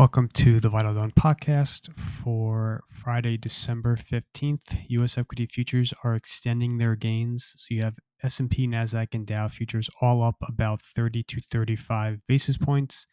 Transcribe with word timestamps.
Welcome 0.00 0.28
to 0.28 0.60
the 0.60 0.70
Vital 0.70 0.94
Dawn 0.94 1.10
podcast 1.10 1.94
for 1.94 2.84
Friday, 2.90 3.36
December 3.36 3.96
15th. 3.96 4.86
US 4.88 5.18
equity 5.18 5.44
futures 5.44 5.92
are 6.02 6.14
extending 6.14 6.78
their 6.78 6.96
gains. 6.96 7.52
So 7.58 7.74
you 7.74 7.82
have 7.82 7.96
S&P, 8.22 8.66
Nasdaq 8.66 9.08
and 9.12 9.26
Dow 9.26 9.48
futures 9.48 9.90
all 10.00 10.22
up 10.22 10.36
about 10.40 10.80
30 10.80 11.22
to 11.24 11.42
35 11.42 12.20
basis 12.26 12.56
points. 12.56 13.04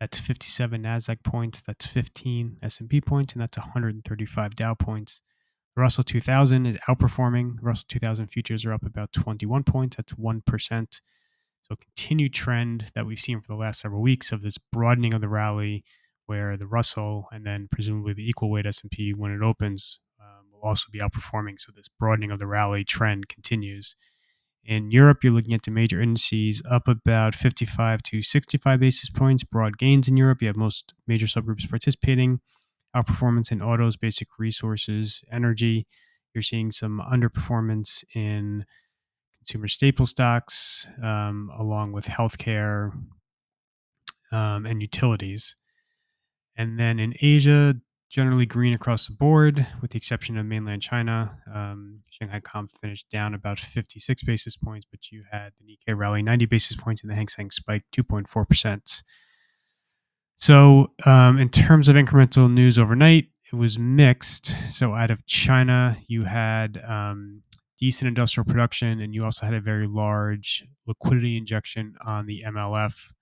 That's 0.00 0.18
57 0.18 0.82
Nasdaq 0.82 1.22
points, 1.22 1.62
that's 1.64 1.86
15 1.86 2.56
S&P 2.64 3.00
points 3.00 3.34
and 3.34 3.40
that's 3.40 3.56
135 3.56 4.56
Dow 4.56 4.74
points. 4.74 5.22
Russell 5.76 6.02
2000 6.02 6.66
is 6.66 6.76
outperforming. 6.88 7.58
Russell 7.62 7.86
2000 7.86 8.26
futures 8.26 8.64
are 8.64 8.72
up 8.72 8.84
about 8.84 9.12
21 9.12 9.62
points, 9.62 9.98
that's 9.98 10.14
1%. 10.14 11.00
So 11.62 11.76
continued 11.76 12.34
trend 12.34 12.86
that 12.96 13.06
we've 13.06 13.20
seen 13.20 13.40
for 13.40 13.52
the 13.52 13.56
last 13.56 13.80
several 13.80 14.02
weeks 14.02 14.32
of 14.32 14.42
this 14.42 14.58
broadening 14.72 15.14
of 15.14 15.20
the 15.20 15.28
rally 15.28 15.80
where 16.26 16.56
the 16.56 16.66
Russell 16.66 17.26
and 17.32 17.44
then 17.46 17.68
presumably 17.70 18.12
the 18.14 18.28
equal 18.28 18.50
weight 18.50 18.66
S&P 18.66 19.12
when 19.12 19.32
it 19.32 19.42
opens 19.42 20.00
um, 20.20 20.46
will 20.52 20.68
also 20.68 20.88
be 20.90 20.98
outperforming. 20.98 21.58
So 21.58 21.72
this 21.74 21.88
broadening 21.98 22.30
of 22.30 22.38
the 22.38 22.46
rally 22.46 22.84
trend 22.84 23.28
continues. 23.28 23.96
In 24.64 24.90
Europe, 24.90 25.22
you're 25.22 25.32
looking 25.32 25.52
at 25.52 25.62
the 25.62 25.70
major 25.70 26.00
indices 26.00 26.62
up 26.70 26.88
about 26.88 27.34
55 27.34 28.02
to 28.04 28.22
65 28.22 28.80
basis 28.80 29.10
points. 29.10 29.44
Broad 29.44 29.76
gains 29.76 30.08
in 30.08 30.16
Europe. 30.16 30.40
You 30.40 30.48
have 30.48 30.56
most 30.56 30.94
major 31.06 31.26
subgroups 31.26 31.68
participating. 31.68 32.40
Outperformance 32.96 33.52
in 33.52 33.60
autos, 33.60 33.96
basic 33.96 34.28
resources, 34.38 35.22
energy. 35.30 35.84
You're 36.32 36.42
seeing 36.42 36.70
some 36.70 37.02
underperformance 37.12 38.04
in 38.14 38.64
consumer 39.38 39.68
staple 39.68 40.06
stocks, 40.06 40.88
um, 41.02 41.50
along 41.58 41.92
with 41.92 42.06
healthcare 42.06 42.90
um, 44.32 44.64
and 44.64 44.80
utilities. 44.80 45.54
And 46.56 46.78
then 46.78 46.98
in 46.98 47.14
Asia, 47.20 47.74
generally 48.14 48.46
green 48.46 48.72
across 48.72 49.08
the 49.08 49.12
board, 49.12 49.66
with 49.82 49.90
the 49.90 49.96
exception 49.96 50.38
of 50.38 50.46
mainland 50.46 50.80
China. 50.80 51.36
Um, 51.52 52.02
Shanghai 52.10 52.38
Comp 52.38 52.70
finished 52.70 53.10
down 53.10 53.34
about 53.34 53.58
56 53.58 54.22
basis 54.22 54.56
points, 54.56 54.86
but 54.88 55.10
you 55.10 55.24
had 55.32 55.52
the 55.58 55.64
Nikkei 55.64 55.98
rally 55.98 56.22
90 56.22 56.46
basis 56.46 56.76
points 56.76 57.02
and 57.02 57.10
the 57.10 57.16
Hang 57.16 57.26
Seng 57.26 57.50
spike 57.50 57.82
2.4%. 57.92 59.02
So, 60.36 60.92
um, 61.04 61.38
in 61.38 61.48
terms 61.48 61.88
of 61.88 61.96
incremental 61.96 62.52
news 62.52 62.78
overnight, 62.78 63.30
it 63.52 63.56
was 63.56 63.80
mixed. 63.80 64.54
So, 64.70 64.94
out 64.94 65.10
of 65.10 65.26
China, 65.26 65.96
you 66.06 66.22
had 66.22 66.80
um, 66.86 67.42
decent 67.78 68.06
industrial 68.06 68.44
production, 68.44 69.00
and 69.00 69.12
you 69.12 69.24
also 69.24 69.44
had 69.44 69.54
a 69.54 69.60
very 69.60 69.88
large 69.88 70.64
liquidity 70.86 71.36
injection 71.36 71.94
on 72.04 72.26
the 72.26 72.44
MLF. 72.46 73.12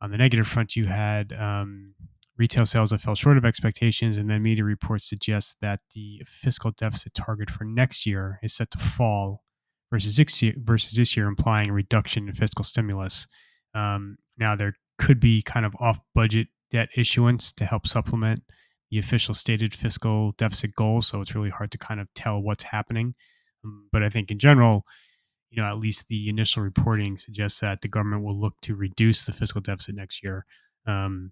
On 0.00 0.10
the 0.10 0.18
negative 0.18 0.46
front, 0.46 0.76
you 0.76 0.86
had 0.86 1.32
um, 1.32 1.94
retail 2.36 2.66
sales 2.66 2.90
that 2.90 3.00
fell 3.00 3.14
short 3.14 3.36
of 3.36 3.44
expectations, 3.44 4.18
and 4.18 4.28
then 4.28 4.42
media 4.42 4.64
reports 4.64 5.08
suggest 5.08 5.56
that 5.60 5.80
the 5.94 6.22
fiscal 6.26 6.72
deficit 6.72 7.14
target 7.14 7.50
for 7.50 7.64
next 7.64 8.06
year 8.06 8.38
is 8.42 8.54
set 8.54 8.70
to 8.72 8.78
fall 8.78 9.44
versus 9.90 10.16
this 10.16 10.42
year, 10.42 10.54
versus 10.56 10.96
this 10.96 11.16
year 11.16 11.26
implying 11.26 11.70
a 11.70 11.72
reduction 11.72 12.28
in 12.28 12.34
fiscal 12.34 12.64
stimulus. 12.64 13.26
Um, 13.74 14.16
now, 14.36 14.56
there 14.56 14.74
could 14.98 15.20
be 15.20 15.42
kind 15.42 15.64
of 15.64 15.74
off 15.78 16.00
budget 16.14 16.48
debt 16.70 16.88
issuance 16.96 17.52
to 17.52 17.64
help 17.64 17.86
supplement 17.86 18.42
the 18.90 18.98
official 18.98 19.34
stated 19.34 19.72
fiscal 19.72 20.32
deficit 20.32 20.74
goal. 20.74 21.00
So 21.00 21.20
it's 21.20 21.34
really 21.34 21.50
hard 21.50 21.70
to 21.72 21.78
kind 21.78 22.00
of 22.00 22.08
tell 22.14 22.40
what's 22.40 22.64
happening. 22.64 23.14
Um, 23.64 23.88
but 23.92 24.02
I 24.02 24.08
think 24.08 24.30
in 24.30 24.38
general, 24.38 24.84
you 25.50 25.62
know, 25.62 25.68
at 25.68 25.78
least 25.78 26.08
the 26.08 26.28
initial 26.28 26.62
reporting 26.62 27.16
suggests 27.16 27.60
that 27.60 27.80
the 27.80 27.88
government 27.88 28.24
will 28.24 28.38
look 28.38 28.54
to 28.62 28.74
reduce 28.74 29.24
the 29.24 29.32
fiscal 29.32 29.60
deficit 29.60 29.94
next 29.94 30.22
year. 30.22 30.44
Um, 30.86 31.30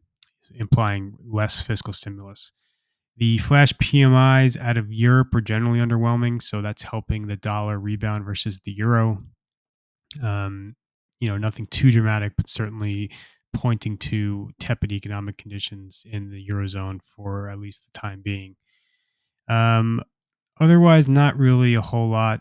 implying 0.54 1.16
less 1.24 1.60
fiscal 1.60 1.92
stimulus. 1.92 2.52
The 3.16 3.38
flash 3.38 3.72
PMIs 3.74 4.58
out 4.58 4.76
of 4.76 4.92
Europe 4.92 5.34
are 5.34 5.42
generally 5.42 5.80
underwhelming, 5.80 6.42
so 6.42 6.62
that's 6.62 6.82
helping 6.82 7.26
the 7.26 7.36
dollar 7.36 7.78
rebound 7.78 8.24
versus 8.24 8.60
the 8.60 8.72
euro. 8.72 9.18
Um, 10.22 10.76
you 11.20 11.28
know, 11.28 11.38
nothing 11.38 11.66
too 11.66 11.90
dramatic, 11.90 12.32
but 12.36 12.48
certainly 12.48 13.10
pointing 13.52 13.98
to 13.98 14.50
tepid 14.58 14.92
economic 14.92 15.36
conditions 15.36 16.04
in 16.10 16.30
the 16.30 16.46
eurozone 16.48 17.00
for 17.02 17.48
at 17.48 17.58
least 17.58 17.84
the 17.84 17.98
time 17.98 18.22
being. 18.22 18.56
Um, 19.48 20.00
otherwise, 20.58 21.08
not 21.08 21.36
really 21.36 21.74
a 21.74 21.82
whole 21.82 22.08
lot. 22.08 22.40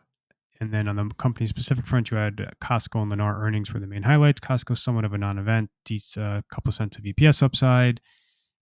And 0.62 0.72
then 0.72 0.88
on 0.88 0.96
the 0.96 1.10
company 1.16 1.48
specific 1.48 1.88
front, 1.88 2.12
you 2.12 2.18
had 2.18 2.36
Costco 2.62 3.02
and 3.02 3.12
Lennar 3.12 3.42
earnings 3.42 3.74
were 3.74 3.80
the 3.80 3.88
main 3.88 4.04
highlights. 4.04 4.40
Costco 4.40 4.78
somewhat 4.78 5.06
of 5.06 5.12
a 5.12 5.18
non-event, 5.18 5.72
a 5.90 6.22
uh, 6.22 6.42
couple 6.52 6.72
cents 6.72 7.00
of 7.00 7.04
EPS 7.04 7.42
upside. 7.42 8.00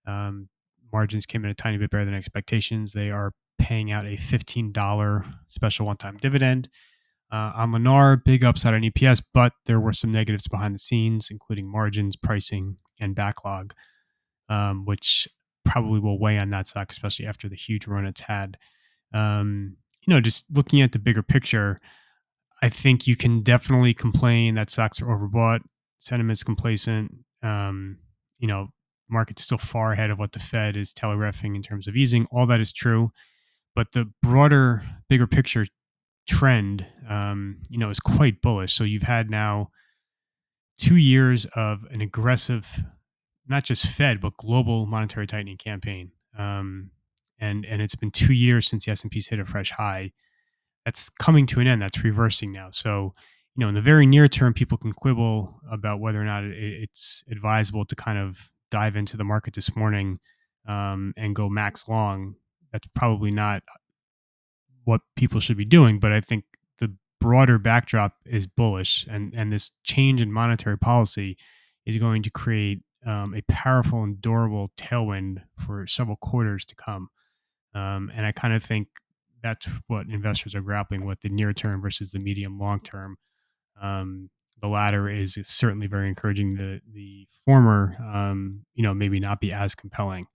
Um, 0.07 0.47
margins 0.93 1.25
came 1.25 1.43
in 1.43 1.51
a 1.51 1.53
tiny 1.53 1.77
bit 1.77 1.89
better 1.89 2.05
than 2.05 2.13
expectations. 2.13 2.93
They 2.93 3.11
are 3.11 3.33
paying 3.57 3.91
out 3.91 4.05
a 4.05 4.15
$15 4.15 5.33
special 5.49 5.85
one-time 5.87 6.15
dividend. 6.21 6.69
Uh, 7.33 7.51
on 7.53 7.73
Lennar, 7.73 8.23
big 8.23 8.45
upside 8.45 8.73
on 8.73 8.81
EPS, 8.81 9.21
but 9.33 9.51
there 9.65 9.81
were 9.81 9.91
some 9.91 10.09
negatives 10.09 10.47
behind 10.47 10.73
the 10.73 10.79
scenes, 10.79 11.27
including 11.29 11.69
margins, 11.69 12.15
pricing, 12.15 12.77
and 13.01 13.13
backlog, 13.13 13.73
um, 14.47 14.85
which 14.85 15.27
probably 15.65 15.99
will 15.99 16.17
weigh 16.17 16.39
on 16.39 16.49
that 16.51 16.69
stock, 16.69 16.91
especially 16.91 17.27
after 17.27 17.49
the 17.49 17.57
huge 17.57 17.87
run 17.87 18.05
it's 18.05 18.21
had. 18.21 18.57
Um, 19.13 19.75
you 20.05 20.13
know, 20.13 20.21
just 20.21 20.45
looking 20.51 20.81
at 20.81 20.91
the 20.91 20.99
bigger 20.99 21.23
picture, 21.23 21.77
I 22.61 22.69
think 22.69 23.07
you 23.07 23.15
can 23.15 23.41
definitely 23.41 23.93
complain 23.93 24.55
that 24.55 24.69
stocks 24.69 25.01
are 25.01 25.05
overbought, 25.05 25.61
sentiment's 25.99 26.43
complacent. 26.43 27.13
Um, 27.41 27.99
you 28.37 28.47
know, 28.47 28.67
market's 29.09 29.43
still 29.43 29.57
far 29.57 29.93
ahead 29.93 30.09
of 30.09 30.19
what 30.19 30.33
the 30.33 30.39
Fed 30.39 30.75
is 30.75 30.93
telegraphing 30.93 31.55
in 31.55 31.61
terms 31.61 31.87
of 31.87 31.95
easing. 31.95 32.27
All 32.31 32.45
that 32.47 32.59
is 32.59 32.71
true, 32.73 33.11
but 33.75 33.91
the 33.93 34.11
broader, 34.21 34.81
bigger 35.09 35.27
picture 35.27 35.65
trend, 36.27 36.85
um, 37.07 37.57
you 37.69 37.77
know, 37.77 37.89
is 37.89 37.99
quite 37.99 38.41
bullish. 38.41 38.73
So 38.73 38.83
you've 38.83 39.03
had 39.03 39.29
now 39.29 39.69
two 40.77 40.95
years 40.95 41.45
of 41.55 41.85
an 41.91 42.01
aggressive, 42.01 42.83
not 43.47 43.63
just 43.63 43.87
Fed 43.87 44.21
but 44.21 44.37
global 44.37 44.85
monetary 44.85 45.27
tightening 45.27 45.57
campaign. 45.57 46.11
Um, 46.37 46.91
and 47.39 47.65
and 47.65 47.81
it's 47.81 47.95
been 47.95 48.11
two 48.11 48.33
years 48.33 48.67
since 48.67 48.85
the 48.85 48.91
S&P's 48.91 49.27
hit 49.27 49.39
a 49.39 49.45
fresh 49.45 49.71
high. 49.71 50.11
That's 50.85 51.09
coming 51.09 51.45
to 51.47 51.59
an 51.59 51.67
end. 51.67 51.81
That's 51.81 52.03
reversing 52.03 52.51
now. 52.51 52.69
So, 52.71 53.11
you 53.55 53.61
know, 53.61 53.69
in 53.69 53.75
the 53.75 53.81
very 53.81 54.05
near 54.05 54.27
term, 54.27 54.53
people 54.53 54.77
can 54.77 54.93
quibble 54.93 55.59
about 55.69 55.99
whether 55.99 56.21
or 56.21 56.25
not 56.25 56.43
it's 56.43 57.23
advisable 57.29 57.85
to 57.85 57.95
kind 57.95 58.17
of 58.17 58.49
dive 58.71 58.95
into 58.95 59.17
the 59.17 59.23
market 59.23 59.53
this 59.53 59.75
morning 59.75 60.17
um, 60.67 61.13
and 61.17 61.35
go 61.35 61.49
max 61.49 61.87
long. 61.87 62.35
That's 62.71 62.87
probably 62.95 63.31
not 63.31 63.63
what 64.85 65.01
people 65.15 65.39
should 65.39 65.57
be 65.57 65.65
doing. 65.65 65.99
But 65.99 66.11
I 66.13 66.21
think 66.21 66.45
the 66.77 66.95
broader 67.19 67.57
backdrop 67.57 68.13
is 68.25 68.47
bullish, 68.47 69.05
and 69.09 69.33
and 69.35 69.51
this 69.51 69.71
change 69.83 70.21
in 70.21 70.31
monetary 70.31 70.77
policy 70.77 71.37
is 71.85 71.97
going 71.97 72.23
to 72.23 72.31
create 72.31 72.79
um, 73.05 73.33
a 73.33 73.41
powerful 73.51 74.03
and 74.03 74.21
durable 74.21 74.71
tailwind 74.77 75.41
for 75.57 75.85
several 75.87 76.17
quarters 76.17 76.65
to 76.65 76.75
come. 76.75 77.09
Um, 77.73 78.11
and 78.15 78.25
I 78.25 78.31
kind 78.31 78.53
of 78.53 78.63
think 78.63 78.87
that's 79.41 79.67
what 79.87 80.09
investors 80.09 80.55
are 80.55 80.61
grappling 80.61 81.05
with 81.05 81.21
the 81.21 81.29
near 81.29 81.53
term 81.53 81.81
versus 81.81 82.11
the 82.11 82.19
medium 82.19 82.59
long 82.59 82.79
term. 82.81 83.17
Um, 83.81 84.29
the 84.61 84.67
latter 84.67 85.09
is 85.09 85.37
certainly 85.43 85.87
very 85.87 86.09
encouraging. 86.09 86.55
The 86.55 86.81
the 86.91 87.27
former, 87.45 87.95
um, 88.01 88.65
you 88.73 88.83
know, 88.83 88.93
maybe 88.93 89.19
not 89.19 89.39
be 89.39 89.53
as 89.53 89.75
compelling. 89.75 90.25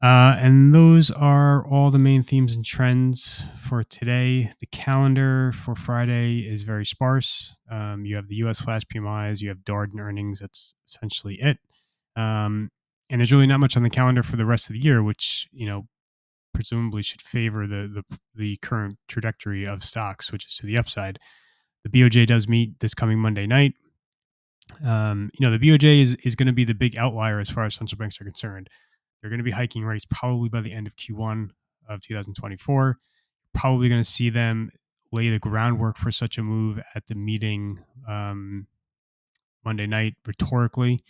Uh, 0.00 0.36
and 0.38 0.72
those 0.72 1.10
are 1.10 1.66
all 1.66 1.90
the 1.90 1.98
main 1.98 2.22
themes 2.22 2.54
and 2.54 2.64
trends 2.64 3.42
for 3.60 3.82
today. 3.82 4.52
The 4.60 4.66
calendar 4.66 5.50
for 5.52 5.74
Friday 5.74 6.40
is 6.48 6.62
very 6.62 6.86
sparse. 6.86 7.56
Um, 7.68 8.04
you 8.04 8.14
have 8.14 8.28
the 8.28 8.36
U.S. 8.36 8.60
flash 8.60 8.82
PMIs, 8.84 9.40
you 9.40 9.48
have 9.48 9.58
Darden 9.58 9.98
earnings. 9.98 10.38
That's 10.38 10.76
essentially 10.86 11.40
it. 11.42 11.58
Um, 12.14 12.70
and 13.10 13.20
there's 13.20 13.32
really 13.32 13.46
not 13.46 13.58
much 13.58 13.76
on 13.76 13.82
the 13.82 13.90
calendar 13.90 14.22
for 14.22 14.36
the 14.36 14.46
rest 14.46 14.70
of 14.70 14.74
the 14.74 14.82
year, 14.82 15.02
which 15.02 15.48
you 15.52 15.66
know 15.66 15.88
presumably 16.54 17.02
should 17.02 17.22
favor 17.22 17.66
the, 17.66 18.02
the 18.10 18.18
the 18.34 18.56
current 18.62 18.98
trajectory 19.08 19.66
of 19.66 19.84
stocks, 19.84 20.32
which 20.32 20.46
is 20.46 20.56
to 20.56 20.66
the 20.66 20.76
upside. 20.76 21.18
The 21.84 21.90
BOJ 21.90 22.26
does 22.26 22.48
meet 22.48 22.80
this 22.80 22.94
coming 22.94 23.18
Monday 23.18 23.46
night. 23.46 23.74
Um, 24.84 25.30
you 25.38 25.46
know, 25.46 25.56
the 25.56 25.58
BOJ 25.58 26.02
is 26.02 26.14
is 26.24 26.34
going 26.34 26.46
to 26.46 26.52
be 26.52 26.64
the 26.64 26.74
big 26.74 26.96
outlier 26.96 27.38
as 27.40 27.50
far 27.50 27.64
as 27.64 27.74
central 27.74 27.98
banks 27.98 28.20
are 28.20 28.24
concerned. 28.24 28.68
They're 29.20 29.30
going 29.30 29.38
to 29.38 29.44
be 29.44 29.50
hiking 29.50 29.84
rates 29.84 30.06
probably 30.08 30.48
by 30.48 30.60
the 30.60 30.72
end 30.72 30.86
of 30.86 30.96
Q1 30.96 31.50
of 31.88 32.00
2024. 32.02 32.96
Probably 33.54 33.88
going 33.88 34.00
to 34.00 34.08
see 34.08 34.30
them 34.30 34.70
lay 35.10 35.30
the 35.30 35.38
groundwork 35.38 35.96
for 35.96 36.12
such 36.12 36.38
a 36.38 36.42
move 36.42 36.80
at 36.94 37.06
the 37.06 37.14
meeting 37.14 37.80
um, 38.06 38.66
Monday 39.64 39.86
night 39.86 40.14
rhetorically. 40.26 41.02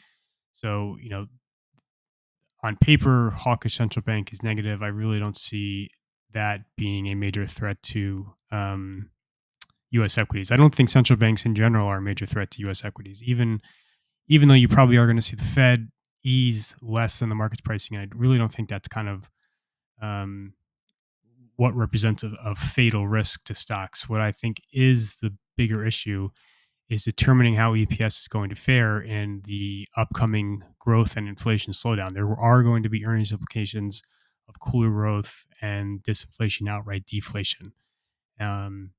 So, 0.53 0.97
you 1.01 1.11
know, 1.11 1.27
on 2.63 2.77
paper, 2.77 3.31
hawkish 3.31 3.77
central 3.77 4.03
bank 4.03 4.33
is 4.33 4.43
negative. 4.43 4.83
I 4.83 4.89
really 4.89 5.19
don't 5.19 5.37
see 5.37 5.91
that 6.33 6.63
being 6.77 7.07
a 7.07 7.15
major 7.15 7.47
threat 7.47 7.81
to 7.83 8.35
um, 8.51 9.11
U.S. 9.93 10.19
equities. 10.19 10.51
I 10.51 10.57
don't 10.57 10.75
think 10.75 10.89
central 10.89 11.17
banks 11.17 11.45
in 11.45 11.55
general 11.55 11.87
are 11.87 11.99
a 11.99 12.03
major 12.03 12.27
threat 12.27 12.51
to 12.53 12.61
U.S. 12.63 12.85
equities. 12.85 13.23
Even 13.23 13.61
even 14.29 14.49
though 14.49 14.55
you 14.55 14.69
probably 14.69 14.97
are 14.97 15.07
going 15.07 15.17
to 15.17 15.23
see 15.23 15.37
the 15.37 15.45
Fed 15.45 15.89
ease 16.25 16.75
less 16.83 17.21
than 17.21 17.29
the 17.29 17.35
market's 17.35 17.63
pricing. 17.63 17.97
I 17.97 18.07
really 18.15 18.37
don't 18.37 18.53
think 18.53 18.69
that's 18.69 18.89
kind 18.89 19.09
of 19.09 19.31
um, 20.03 20.53
what 21.57 21.75
represents 21.75 22.23
a, 22.23 22.33
a 22.45 22.55
fatal 22.55 23.09
risk 23.09 23.45
to 23.45 23.55
stocks. 23.55 24.09
What 24.09 24.21
I 24.21 24.33
think 24.33 24.61
is 24.73 25.17
the 25.23 25.35
bigger 25.57 25.87
issue 25.87 26.29
is 26.89 27.05
determining 27.05 27.55
how 27.55 27.75
EPS 27.75 28.21
is 28.21 28.29
going 28.29 28.49
to 28.49 28.55
fare 28.55 29.01
in 29.01 29.43
the 29.45 29.87
upcoming 29.97 30.63
growth 30.79 31.17
and 31.17 31.29
inflation 31.29 31.73
slowdown. 31.73 32.15
There 32.15 32.29
are 32.29 32.63
going 32.63 32.83
to 32.83 32.89
be 32.89 33.05
earnings 33.05 33.31
implications 33.31 34.03
of 34.49 34.59
cooler 34.61 34.89
growth 34.89 35.45
and 35.61 36.03
disinflation, 36.03 36.69
outright 36.69 37.05
deflation 37.07 37.73
um, 38.41 38.93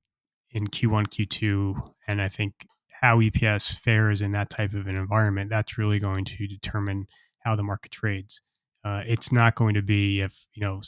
in 0.52 0.68
Q1, 0.68 1.08
Q2. 1.08 1.92
And 2.06 2.22
I 2.22 2.28
think 2.28 2.66
how 3.00 3.18
EPS 3.18 3.74
fares 3.74 4.22
in 4.22 4.30
that 4.32 4.50
type 4.50 4.72
of 4.72 4.86
an 4.86 4.96
environment, 4.96 5.50
that's 5.50 5.76
really 5.76 5.98
going 5.98 6.24
to 6.24 6.46
determine 6.46 7.06
how 7.40 7.56
the 7.56 7.62
market 7.64 7.90
trades. 7.90 8.40
Uh, 8.84 9.02
it's 9.04 9.32
not 9.32 9.56
going 9.56 9.74
to 9.74 9.82
be 9.82 10.20
if, 10.20 10.46
you 10.54 10.64
know, 10.64 10.80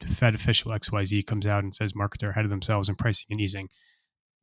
the 0.00 0.08
Fed 0.08 0.34
official 0.34 0.72
XYZ 0.72 1.26
comes 1.26 1.46
out 1.46 1.62
and 1.62 1.74
says 1.74 1.94
markets 1.94 2.24
are 2.24 2.30
ahead 2.30 2.44
of 2.44 2.50
themselves 2.50 2.88
in 2.88 2.96
pricing 2.96 3.26
and 3.30 3.40
easing 3.40 3.68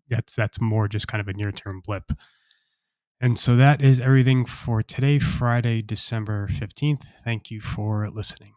that's 0.10 0.36
that's 0.36 0.60
more 0.60 0.88
just 0.88 1.08
kind 1.08 1.22
of 1.22 1.28
a 1.28 1.34
near 1.34 1.52
term 1.52 1.82
blip. 1.86 2.12
And 3.22 3.40
so 3.40 3.56
that 3.56 3.82
is 3.82 4.00
everything 4.00 4.46
for 4.46 4.84
today, 4.84 5.20
Friday, 5.20 5.82
December 5.82 6.48
15th. 6.48 7.06
Thank 7.24 7.50
you 7.50 7.62
for 7.62 8.10
listening. 8.10 8.55